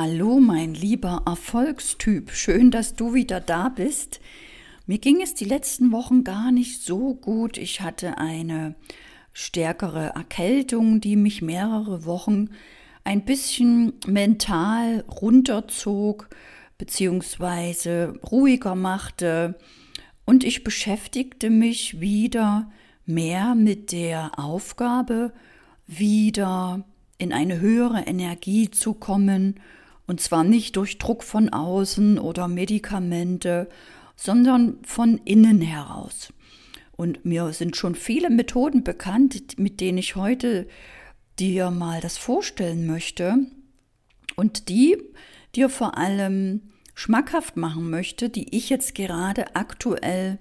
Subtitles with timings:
[0.00, 2.30] Hallo, mein lieber Erfolgstyp.
[2.30, 4.20] Schön, dass du wieder da bist.
[4.86, 7.58] Mir ging es die letzten Wochen gar nicht so gut.
[7.58, 8.76] Ich hatte eine
[9.32, 12.50] stärkere Erkältung, die mich mehrere Wochen
[13.02, 16.28] ein bisschen mental runterzog
[16.78, 19.58] beziehungsweise ruhiger machte.
[20.24, 22.70] Und ich beschäftigte mich wieder
[23.04, 25.32] mehr mit der Aufgabe,
[25.88, 26.84] wieder
[27.18, 29.58] in eine höhere Energie zu kommen
[30.08, 33.68] und zwar nicht durch Druck von außen oder Medikamente,
[34.16, 36.32] sondern von innen heraus.
[36.96, 40.66] Und mir sind schon viele Methoden bekannt, mit denen ich heute
[41.38, 43.36] dir mal das vorstellen möchte
[44.34, 44.96] und die
[45.54, 46.62] dir vor allem
[46.94, 50.38] schmackhaft machen möchte, die ich jetzt gerade aktuell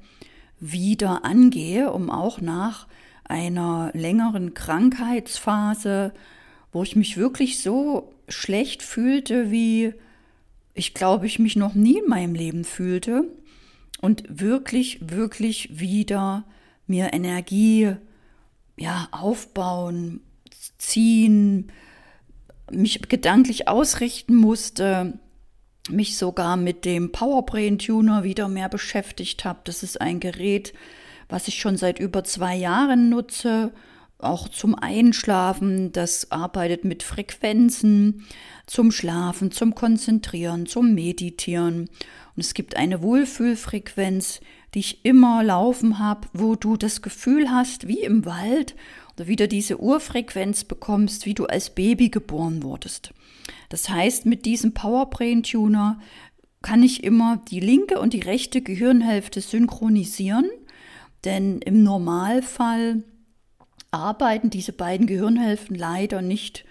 [0.60, 2.88] wieder angehe, um auch nach
[3.26, 6.14] einer längeren Krankheitsphase,
[6.72, 9.94] wo ich mich wirklich so schlecht fühlte, wie
[10.74, 13.24] ich glaube, ich mich noch nie in meinem Leben fühlte
[14.00, 16.46] und wirklich, wirklich wieder
[16.86, 17.96] mir Energie
[18.78, 20.22] ja, aufbauen,
[20.78, 21.72] ziehen,
[22.70, 25.18] mich gedanklich ausrichten musste,
[25.90, 29.62] mich sogar mit dem Powerbrain Tuner wieder mehr beschäftigt habe.
[29.64, 30.74] Das ist ein Gerät,
[31.30, 33.72] was ich schon seit über zwei Jahren nutze
[34.20, 38.26] auch zum Einschlafen, das arbeitet mit Frequenzen,
[38.66, 41.90] zum Schlafen, zum Konzentrieren, zum Meditieren.
[42.36, 44.42] Und es gibt eine Wohlfühlfrequenz,
[44.74, 48.76] die ich immer laufen habe, wo du das Gefühl hast, wie im Wald,
[49.16, 53.14] oder wieder diese Urfrequenz bekommst, wie du als Baby geboren wurdest.
[53.70, 56.00] Das heißt, mit diesem Powerbrain Tuner
[56.62, 60.46] kann ich immer die linke und die rechte Gehirnhälfte synchronisieren,
[61.24, 63.04] denn im Normalfall
[63.92, 66.66] arbeiten diese beiden Gehirnhälften leider nicht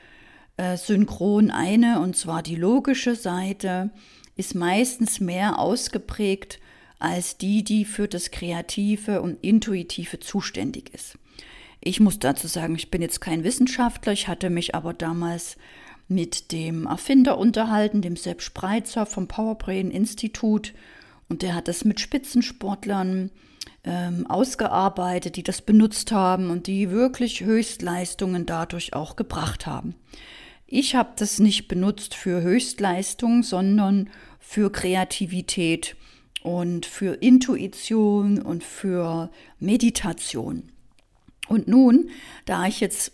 [0.56, 1.50] äh, synchron.
[1.50, 3.90] Eine, und zwar die logische Seite,
[4.36, 6.60] ist meistens mehr ausgeprägt
[6.98, 11.18] als die, die für das Kreative und Intuitive zuständig ist.
[11.80, 15.56] Ich muss dazu sagen, ich bin jetzt kein Wissenschaftler, ich hatte mich aber damals
[16.08, 20.72] mit dem Erfinder unterhalten, dem Sepp Spreitzer vom Powerbrain Institut,
[21.28, 23.30] und der hat das mit Spitzensportlern
[23.86, 29.94] ähm, ausgearbeitet, die das benutzt haben und die wirklich Höchstleistungen dadurch auch gebracht haben.
[30.66, 34.10] Ich habe das nicht benutzt für Höchstleistung, sondern
[34.40, 35.96] für Kreativität
[36.42, 39.30] und für Intuition und für
[39.60, 40.72] Meditation.
[41.48, 42.10] Und nun,
[42.44, 43.12] da ich jetzt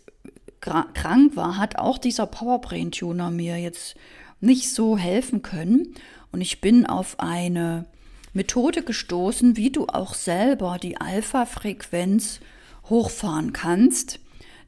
[0.60, 3.96] krank war, hat auch dieser Powerbrain Tuner mir jetzt
[4.40, 5.94] nicht so helfen können.
[6.30, 7.86] Und ich bin auf eine
[8.32, 12.40] Methode gestoßen, wie du auch selber die Alpha-Frequenz
[12.88, 14.20] hochfahren kannst,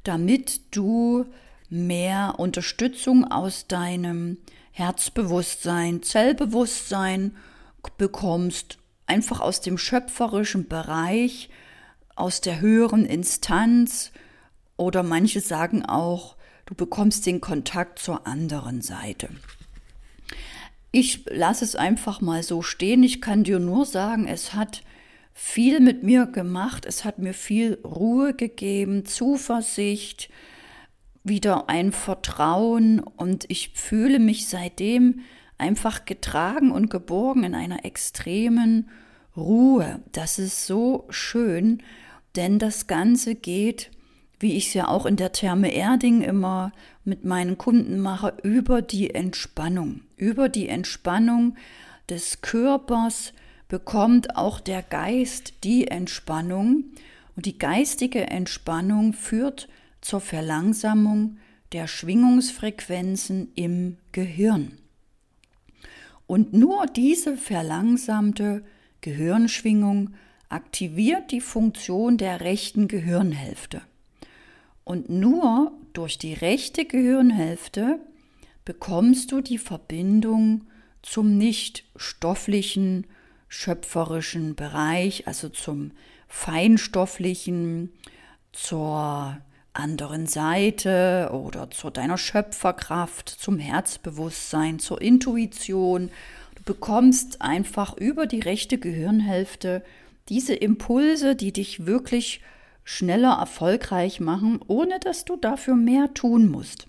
[0.03, 1.27] damit du
[1.71, 4.39] mehr Unterstützung aus deinem
[4.73, 7.37] Herzbewusstsein, Zellbewusstsein
[7.97, 11.49] bekommst, einfach aus dem schöpferischen Bereich,
[12.17, 14.13] aus der höheren Instanz
[14.77, 16.37] oder manche sagen auch,
[16.67, 19.29] du bekommst den Kontakt zur anderen Seite.
[20.97, 23.03] Ich lasse es einfach mal so stehen.
[23.03, 24.85] Ich kann dir nur sagen, es hat
[25.33, 26.87] viel mit mir gemacht.
[26.87, 30.31] Es hat mir viel Ruhe gegeben, Zuversicht,
[31.25, 35.23] wieder ein Vertrauen und ich fühle mich seitdem
[35.59, 38.89] einfach getragen und geborgen in einer extremen
[39.37, 40.01] Ruhe.
[40.13, 41.83] Das ist so schön,
[42.37, 43.91] denn das Ganze geht
[44.41, 46.73] wie ich es ja auch in der Therme Erding immer
[47.05, 50.01] mit meinen Kunden mache, über die Entspannung.
[50.17, 51.57] Über die Entspannung
[52.09, 53.33] des Körpers
[53.69, 56.85] bekommt auch der Geist die Entspannung
[57.37, 59.69] und die geistige Entspannung führt
[60.01, 61.39] zur Verlangsamung
[61.73, 64.79] der Schwingungsfrequenzen im Gehirn.
[66.27, 68.65] Und nur diese verlangsamte
[69.01, 70.15] Gehirnschwingung
[70.49, 73.83] aktiviert die Funktion der rechten Gehirnhälfte.
[74.85, 77.99] Und nur durch die rechte Gehirnhälfte
[78.65, 80.67] bekommst du die Verbindung
[81.03, 83.07] zum nicht stofflichen,
[83.49, 85.93] schöpferischen Bereich, also zum
[86.29, 87.93] feinstofflichen,
[88.53, 89.39] zur
[89.73, 96.11] anderen Seite oder zu deiner Schöpferkraft, zum Herzbewusstsein, zur Intuition.
[96.55, 99.83] Du bekommst einfach über die rechte Gehirnhälfte
[100.29, 102.41] diese Impulse, die dich wirklich
[102.85, 106.87] schneller erfolgreich machen, ohne dass du dafür mehr tun musst.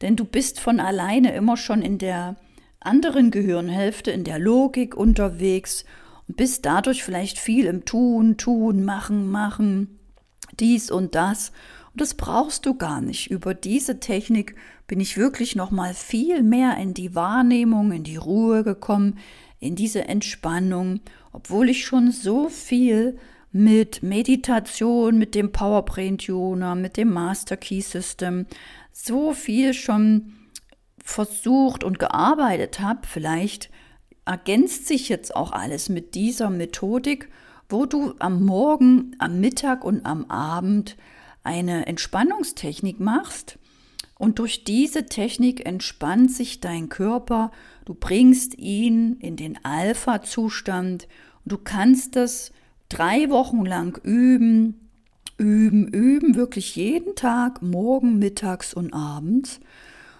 [0.00, 2.36] Denn du bist von alleine immer schon in der
[2.80, 5.84] anderen Gehirnhälfte, in der Logik unterwegs
[6.28, 9.98] und bist dadurch vielleicht viel im Tun, Tun, Machen, Machen,
[10.60, 11.52] dies und das.
[11.92, 13.30] Und das brauchst du gar nicht.
[13.30, 14.54] Über diese Technik
[14.86, 19.18] bin ich wirklich noch mal viel mehr in die Wahrnehmung, in die Ruhe gekommen,
[19.58, 21.00] in diese Entspannung,
[21.32, 23.18] obwohl ich schon so viel
[23.52, 28.46] mit Meditation, mit dem Powerbrain Tuner, mit dem Master Key System,
[28.92, 30.34] so viel schon
[31.02, 33.00] versucht und gearbeitet habe.
[33.06, 33.70] Vielleicht
[34.24, 37.30] ergänzt sich jetzt auch alles mit dieser Methodik,
[37.68, 40.96] wo du am Morgen, am Mittag und am Abend
[41.42, 43.58] eine Entspannungstechnik machst.
[44.18, 47.52] Und durch diese Technik entspannt sich dein Körper,
[47.84, 51.08] du bringst ihn in den Alpha-Zustand
[51.44, 52.52] und du kannst das
[52.88, 54.90] drei Wochen lang üben,
[55.36, 59.60] üben, üben, wirklich jeden Tag, morgen, mittags und abends.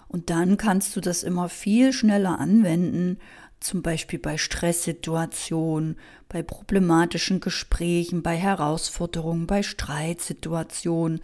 [0.09, 3.19] Und dann kannst du das immer viel schneller anwenden,
[3.61, 5.97] zum Beispiel bei Stresssituationen,
[6.29, 11.21] bei problematischen Gesprächen, bei Herausforderungen, bei Streitsituationen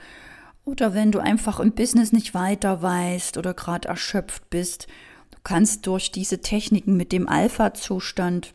[0.64, 4.86] oder wenn du einfach im Business nicht weiter weißt oder gerade erschöpft bist.
[5.30, 8.54] Du kannst durch diese Techniken mit dem Alpha-Zustand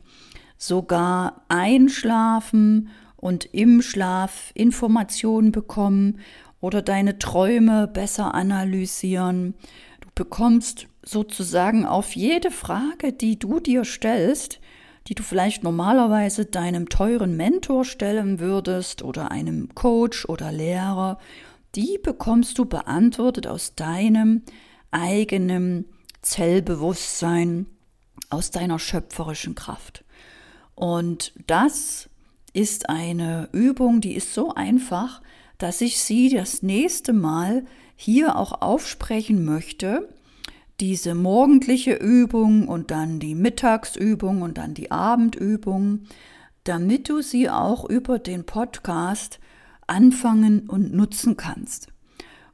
[0.59, 6.19] sogar einschlafen und im Schlaf Informationen bekommen
[6.61, 9.55] oder deine Träume besser analysieren.
[10.01, 14.59] Du bekommst sozusagen auf jede Frage, die du dir stellst,
[15.07, 21.17] die du vielleicht normalerweise deinem teuren Mentor stellen würdest oder einem Coach oder Lehrer,
[21.75, 24.43] die bekommst du beantwortet aus deinem
[24.91, 25.85] eigenen
[26.21, 27.67] Zellbewusstsein,
[28.29, 30.03] aus deiner schöpferischen Kraft.
[30.79, 32.09] Und das
[32.53, 35.21] ist eine Übung, die ist so einfach,
[35.57, 37.65] dass ich sie das nächste Mal
[37.97, 40.07] hier auch aufsprechen möchte.
[40.79, 46.05] Diese morgendliche Übung und dann die Mittagsübung und dann die Abendübung,
[46.63, 49.41] damit du sie auch über den Podcast
[49.85, 51.87] anfangen und nutzen kannst.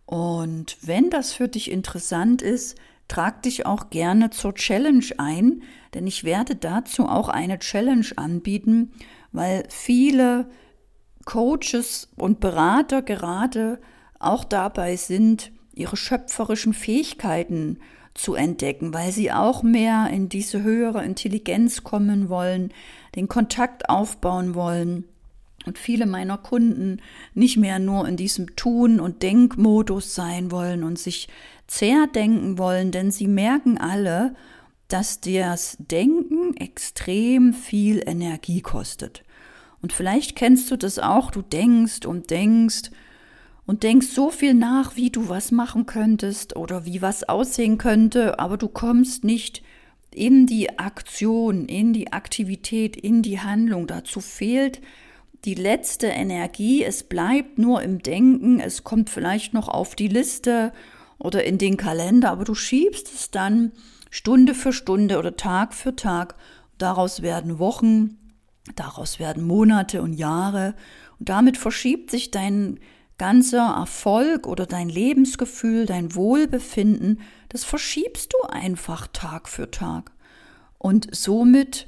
[0.08, 2.76] Und wenn das für dich interessant ist,
[3.08, 5.62] trag dich auch gerne zur Challenge ein,
[5.94, 8.92] denn ich werde dazu auch eine Challenge anbieten,
[9.32, 10.50] weil viele
[11.26, 13.80] Coaches und Berater gerade
[14.20, 17.80] auch dabei sind, ihre schöpferischen Fähigkeiten
[18.14, 22.72] zu entdecken, weil sie auch mehr in diese höhere Intelligenz kommen wollen,
[23.16, 25.04] den Kontakt aufbauen wollen.
[25.66, 27.02] Und viele meiner Kunden
[27.34, 31.28] nicht mehr nur in diesem Tun- und Denkmodus sein wollen und sich
[31.68, 34.36] zerdenken wollen, denn sie merken alle,
[34.88, 39.24] dass das Denken extrem viel Energie kostet.
[39.82, 42.92] Und vielleicht kennst du das auch, du denkst und denkst
[43.66, 48.40] und denkst so viel nach, wie du was machen könntest oder wie was aussehen könnte,
[48.40, 49.64] aber du kommst nicht
[50.12, 53.88] in die Aktion, in die Aktivität, in die Handlung.
[53.88, 54.82] Dazu fehlt
[55.46, 60.72] die letzte Energie, es bleibt nur im Denken, es kommt vielleicht noch auf die Liste
[61.18, 63.72] oder in den Kalender, aber du schiebst es dann
[64.10, 66.36] Stunde für Stunde oder Tag für Tag.
[66.78, 68.18] Daraus werden Wochen,
[68.76, 70.76] daraus werden Monate und Jahre.
[71.20, 72.80] Und damit verschiebt sich dein
[73.18, 80.12] ganzer Erfolg oder dein Lebensgefühl, dein Wohlbefinden, das verschiebst du einfach Tag für Tag.
[80.78, 81.88] Und somit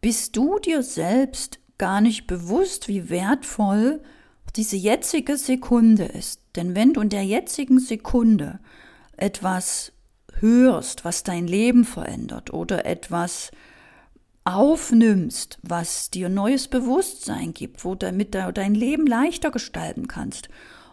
[0.00, 4.02] bist du dir selbst gar nicht bewusst, wie wertvoll
[4.56, 6.39] diese jetzige Sekunde ist.
[6.56, 8.60] Denn wenn du in der jetzigen Sekunde
[9.16, 9.92] etwas
[10.40, 13.50] hörst, was dein Leben verändert oder etwas
[14.44, 20.48] aufnimmst, was dir neues Bewusstsein gibt, wo damit du dein Leben leichter gestalten kannst.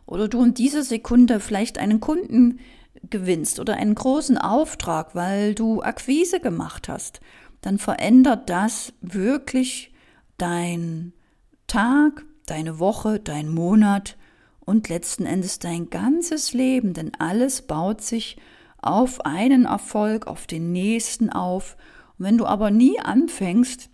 [0.05, 2.59] Oder du in dieser Sekunde vielleicht einen Kunden
[3.09, 7.19] gewinnst oder einen großen Auftrag, weil du Akquise gemacht hast,
[7.61, 9.93] dann verändert das wirklich
[10.37, 11.13] dein
[11.67, 14.17] Tag, deine Woche, dein Monat
[14.67, 18.35] und letzten Endes dein ganzes Leben, denn alles baut sich
[18.79, 21.77] auf einen Erfolg, auf den nächsten auf.
[22.19, 23.89] Und wenn du aber nie anfängst,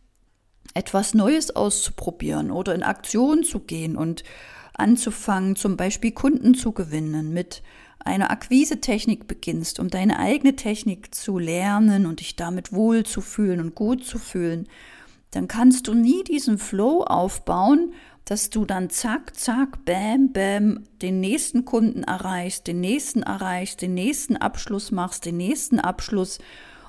[0.73, 4.23] etwas Neues auszuprobieren oder in Aktion zu gehen und
[4.73, 7.61] anzufangen, zum Beispiel Kunden zu gewinnen, mit
[7.99, 13.59] einer Akquisetechnik beginnst, um deine eigene Technik zu lernen und dich damit wohl zu fühlen
[13.59, 14.67] und gut zu fühlen,
[15.29, 17.93] dann kannst du nie diesen Flow aufbauen
[18.25, 23.93] dass du dann zack, zack, bam, bam den nächsten Kunden erreichst, den nächsten erreichst, den
[23.93, 26.39] nächsten Abschluss machst, den nächsten Abschluss,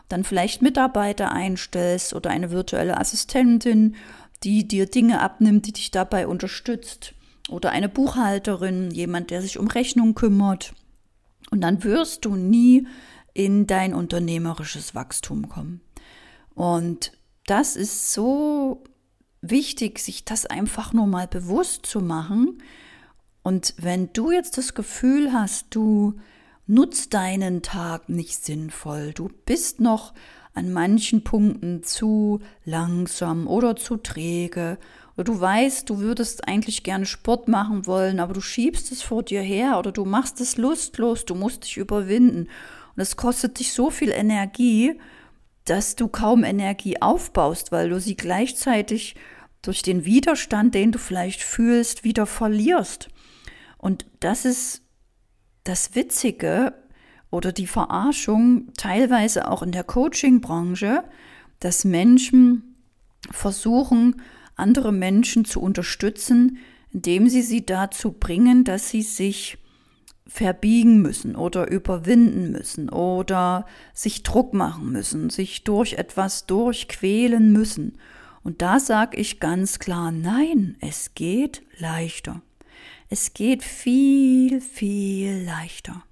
[0.08, 3.96] dann vielleicht Mitarbeiter einstellst oder eine virtuelle Assistentin,
[4.44, 7.14] die dir Dinge abnimmt, die dich dabei unterstützt
[7.48, 10.74] oder eine Buchhalterin, jemand, der sich um Rechnung kümmert.
[11.50, 12.86] Und dann wirst du nie
[13.32, 15.80] in dein unternehmerisches Wachstum kommen.
[16.54, 17.12] Und
[17.46, 18.84] das ist so
[19.50, 22.62] wichtig, sich das einfach nur mal bewusst zu machen
[23.42, 26.14] Und wenn du jetzt das Gefühl hast, du
[26.66, 30.14] nutzt deinen Tag nicht sinnvoll, du bist noch
[30.54, 34.78] an manchen Punkten zu langsam oder zu träge,
[35.16, 39.22] oder du weißt, du würdest eigentlich gerne Sport machen wollen, aber du schiebst es vor
[39.22, 42.48] dir her oder du machst es lustlos, du musst dich überwinden.
[42.96, 44.98] Und es kostet dich so viel Energie,
[45.64, 49.14] dass du kaum Energie aufbaust, weil du sie gleichzeitig
[49.66, 53.08] durch den Widerstand, den du vielleicht fühlst, wieder verlierst.
[53.78, 54.82] Und das ist
[55.64, 56.74] das Witzige
[57.30, 61.04] oder die Verarschung, teilweise auch in der Coaching-Branche,
[61.60, 62.76] dass Menschen
[63.30, 64.22] versuchen,
[64.56, 66.58] andere Menschen zu unterstützen,
[66.92, 69.58] indem sie sie dazu bringen, dass sie sich
[70.26, 77.98] verbiegen müssen oder überwinden müssen oder sich Druck machen müssen, sich durch etwas durchquälen müssen.
[78.44, 82.42] Und da sage ich ganz klar, nein, es geht leichter.
[83.08, 86.02] Es geht viel, viel leichter.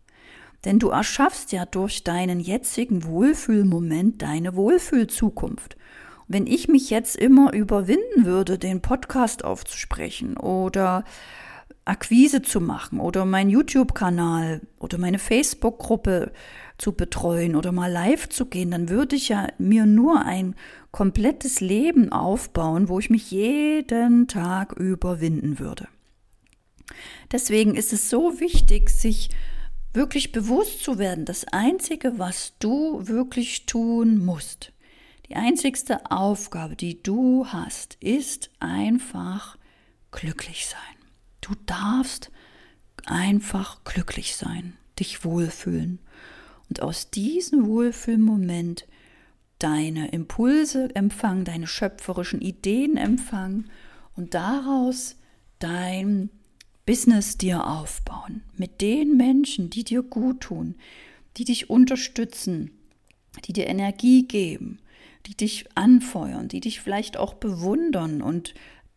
[0.64, 5.76] Denn du erschaffst ja durch deinen jetzigen Wohlfühlmoment deine Wohlfühlzukunft.
[6.26, 11.04] Wenn ich mich jetzt immer überwinden würde, den Podcast aufzusprechen oder
[11.84, 16.32] Akquise zu machen oder meinen YouTube-Kanal oder meine Facebook-Gruppe
[16.82, 20.56] zu betreuen oder mal live zu gehen, dann würde ich ja mir nur ein
[20.90, 25.86] komplettes Leben aufbauen, wo ich mich jeden Tag überwinden würde.
[27.30, 29.30] Deswegen ist es so wichtig, sich
[29.92, 34.72] wirklich bewusst zu werden, das Einzige, was du wirklich tun musst,
[35.28, 39.56] die einzigste Aufgabe, die du hast, ist einfach
[40.10, 41.06] glücklich sein.
[41.40, 42.32] Du darfst
[43.06, 46.00] einfach glücklich sein, dich wohlfühlen
[46.72, 48.86] und aus diesem Wohlfühlmoment
[49.58, 53.68] deine Impulse empfangen, deine schöpferischen Ideen empfangen
[54.16, 55.16] und daraus
[55.58, 56.30] dein
[56.86, 58.42] Business dir aufbauen.
[58.56, 60.76] Mit den Menschen, die dir gut tun,
[61.36, 62.70] die dich unterstützen,
[63.46, 64.78] die dir Energie geben,
[65.26, 68.54] die dich anfeuern, die dich vielleicht auch bewundern und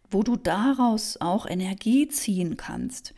[0.10, 3.13] wo du daraus auch Energie ziehen kannst.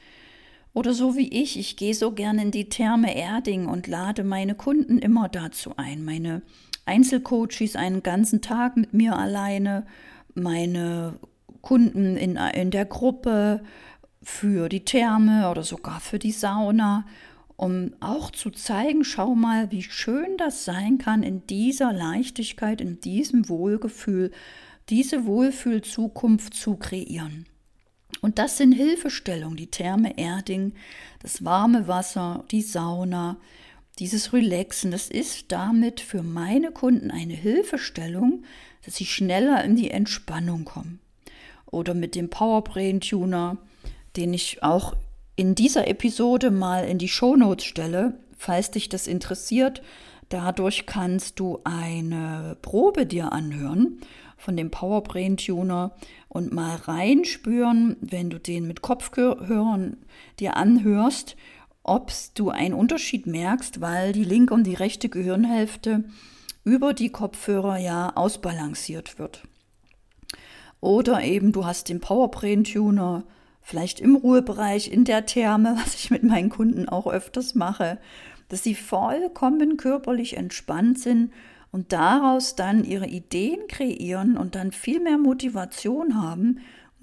[0.77, 4.53] Oder so wie ich, ich gehe so gerne in die Therme Erding und lade meine
[4.53, 6.43] Kunden immer dazu ein, meine
[6.85, 9.87] Einzelcoaches einen ganzen Tag mit mir alleine,
[10.35, 11.15] meine
[11.63, 13.63] Kunden in, in der Gruppe,
[14.21, 17.07] für die Therme oder sogar für die Sauna,
[17.55, 23.01] um auch zu zeigen, schau mal, wie schön das sein kann, in dieser Leichtigkeit, in
[23.01, 24.29] diesem Wohlgefühl,
[24.89, 27.47] diese Wohlfühlzukunft zu kreieren.
[28.21, 30.73] Und das sind Hilfestellungen, die Therme Erding,
[31.21, 33.37] das warme Wasser, die Sauna,
[33.99, 38.43] dieses Relaxen, das ist damit für meine Kunden eine Hilfestellung,
[38.85, 40.99] dass sie schneller in die Entspannung kommen.
[41.65, 43.57] Oder mit dem Powerbrain Tuner,
[44.15, 44.95] den ich auch
[45.35, 49.81] in dieser Episode mal in die Shownotes stelle, falls dich das interessiert.
[50.29, 53.99] Dadurch kannst du eine Probe dir anhören
[54.37, 55.91] von dem Powerbrain Tuner
[56.29, 59.97] und mal reinspüren, wenn du den mit Kopfhörern
[60.39, 61.35] dir anhörst,
[61.83, 66.03] ob du einen Unterschied merkst, weil die linke und die rechte Gehirnhälfte
[66.63, 69.43] über die Kopfhörer ja ausbalanciert wird.
[70.79, 73.23] Oder eben du hast den Powerbrain Tuner
[73.61, 77.99] vielleicht im Ruhebereich, in der Therme, was ich mit meinen Kunden auch öfters mache,
[78.49, 81.31] dass sie vollkommen körperlich entspannt sind
[81.77, 86.57] und daraus dann ihre Ideen kreieren und dann viel mehr Motivation haben,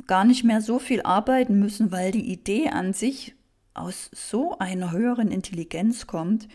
[0.09, 3.37] gar nicht mehr so viel arbeiten müssen, weil die Idee an sich
[3.73, 6.49] aus so einer höheren Intelligenz kommt,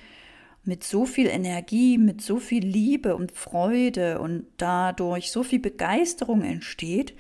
[0.66, 6.42] mit so viel Energie, mit so viel Liebe und Freude und dadurch so viel Begeisterung
[6.42, 7.16] entsteht,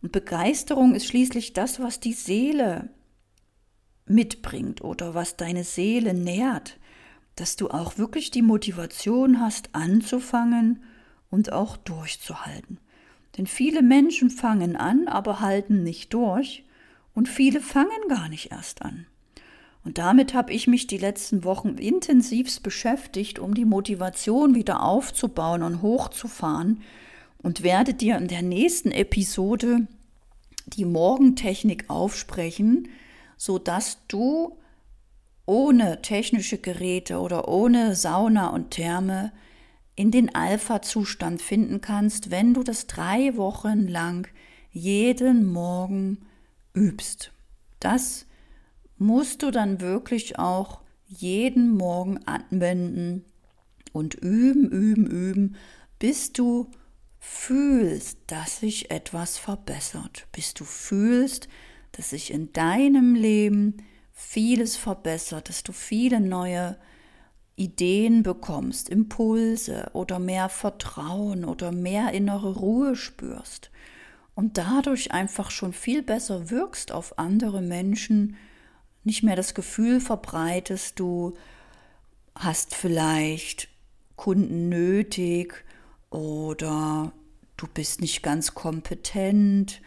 [0.00, 2.88] und Begeisterung ist schließlich das, was die Seele
[4.06, 6.78] mitbringt oder was deine Seele nährt,
[7.36, 10.82] dass du auch wirklich die Motivation hast, anzufangen
[11.30, 12.78] und auch durchzuhalten.
[13.36, 16.64] Denn viele Menschen fangen an, aber halten nicht durch
[17.14, 19.06] und viele fangen gar nicht erst an.
[19.84, 25.62] Und damit habe ich mich die letzten Wochen intensivst beschäftigt, um die Motivation wieder aufzubauen
[25.62, 26.80] und hochzufahren,
[27.42, 29.88] und werde dir in der nächsten Episode
[30.66, 32.88] die Morgentechnik aufsprechen,
[33.36, 34.56] so dass du
[35.52, 39.32] ohne technische Geräte oder ohne Sauna und Therme
[39.94, 44.26] in den Alpha-Zustand finden kannst, wenn du das drei Wochen lang
[44.70, 46.24] jeden Morgen
[46.72, 47.32] übst.
[47.80, 48.24] Das
[48.96, 53.26] musst du dann wirklich auch jeden Morgen anwenden
[53.92, 55.56] und üben, üben, üben,
[55.98, 56.70] bis du
[57.18, 61.46] fühlst, dass sich etwas verbessert, bis du fühlst,
[61.92, 63.82] dass sich in deinem Leben
[64.22, 66.76] vieles verbessert, dass du viele neue
[67.56, 73.70] Ideen bekommst, Impulse oder mehr Vertrauen oder mehr innere Ruhe spürst
[74.34, 78.36] und dadurch einfach schon viel besser wirkst auf andere Menschen,
[79.04, 81.34] nicht mehr das Gefühl verbreitest, du
[82.34, 83.68] hast vielleicht
[84.16, 85.64] Kunden nötig
[86.10, 87.12] oder
[87.56, 89.82] du bist nicht ganz kompetent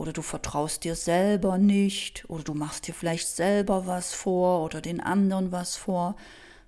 [0.00, 4.80] oder du vertraust dir selber nicht oder du machst dir vielleicht selber was vor oder
[4.80, 6.16] den anderen was vor,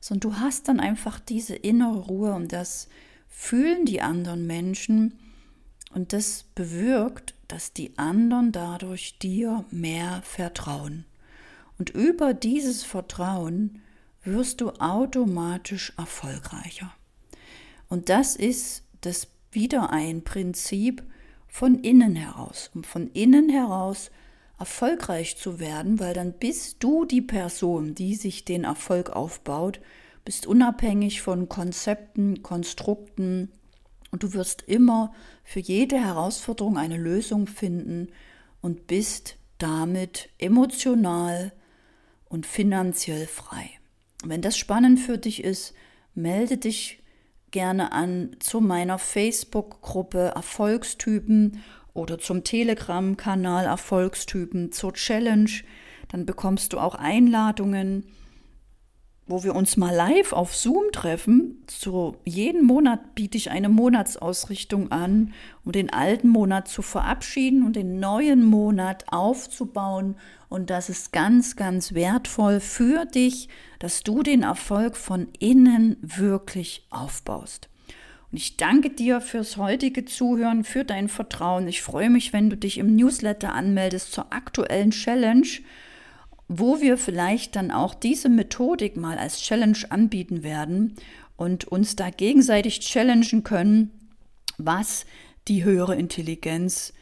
[0.01, 2.89] sondern du hast dann einfach diese innere Ruhe und das
[3.31, 5.19] fühlen die anderen Menschen
[5.95, 11.07] und das bewirkt, dass die anderen dadurch dir mehr vertrauen.
[11.79, 13.81] Und über dieses Vertrauen
[14.25, 16.93] wirst du automatisch erfolgreicher.
[17.89, 21.03] Und das ist das wieder ein Prinzip
[21.53, 24.11] von innen heraus, um von innen heraus
[24.59, 29.79] erfolgreich zu werden, weil dann bist du die Person, die sich den Erfolg aufbaut,
[30.25, 33.53] bist unabhängig von Konzepten, Konstrukten
[34.11, 35.13] und du wirst immer
[35.45, 38.09] für jede Herausforderung eine Lösung finden
[38.63, 41.53] und bist damit emotional
[42.31, 43.69] und finanziell frei.
[44.25, 45.75] Wenn das spannend für dich ist,
[46.15, 47.02] melde dich
[47.53, 51.63] gerne an zu meiner Facebook-Gruppe Erfolgstypen
[51.95, 55.51] oder zum Telegram-Kanal Erfolgstypen, zur Challenge.
[56.09, 58.05] Dann bekommst du auch Einladungen,
[59.33, 61.65] wo wir uns mal live auf Zoom treffen.
[61.67, 65.33] So jeden Monat biete ich eine Monatsausrichtung an,
[65.65, 70.17] um den alten Monat zu verabschieden und den neuen Monat aufzubauen.
[70.51, 73.49] Und das ist ganz, ganz wertvoll für dich,
[73.79, 77.71] dass du den Erfolg von innen wirklich aufbaust.
[78.31, 81.69] Und ich danke dir fürs heutige Zuhören, für dein Vertrauen.
[81.69, 85.49] Ich freue mich, wenn du dich im Newsletter anmeldest zur aktuellen Challenge,
[86.59, 90.95] wo wir vielleicht dann auch diese Methodik mal als Challenge anbieten werden
[91.37, 93.91] und uns da gegenseitig challengen können,
[94.59, 95.07] was
[95.49, 96.93] die höhere Intelligenz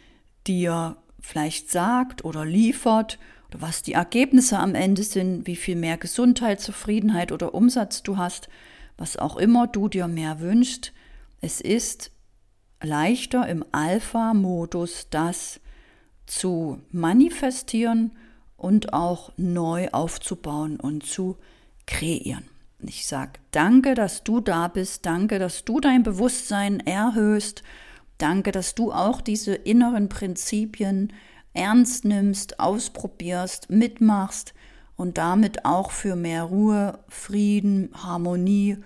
[0.46, 5.98] dir vielleicht sagt oder liefert oder was die Ergebnisse am Ende sind, wie viel mehr
[5.98, 8.48] Gesundheit, Zufriedenheit oder Umsatz du hast,
[8.96, 10.92] was auch immer du dir mehr wünschst.
[11.40, 12.12] Es ist
[12.82, 15.60] leichter im Alpha-Modus das
[16.26, 18.12] zu manifestieren
[18.60, 21.38] und auch neu aufzubauen und zu
[21.86, 22.44] kreieren.
[22.82, 27.62] Ich sage danke, dass du da bist, danke, dass du dein Bewusstsein erhöhst,
[28.18, 31.12] danke, dass du auch diese inneren Prinzipien
[31.54, 34.52] ernst nimmst, ausprobierst, mitmachst
[34.96, 38.76] und damit auch für mehr Ruhe, Frieden, Harmonie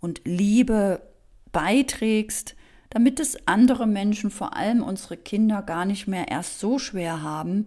[0.00, 1.02] und Liebe
[1.50, 2.54] beiträgst,
[2.90, 7.66] damit es andere Menschen, vor allem unsere Kinder, gar nicht mehr erst so schwer haben,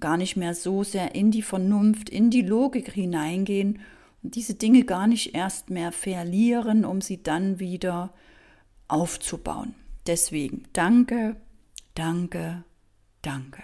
[0.00, 3.80] gar nicht mehr so sehr in die Vernunft, in die Logik hineingehen
[4.22, 8.12] und diese Dinge gar nicht erst mehr verlieren, um sie dann wieder
[8.88, 9.74] aufzubauen.
[10.06, 11.36] Deswegen danke,
[11.94, 12.64] danke,
[13.22, 13.62] danke.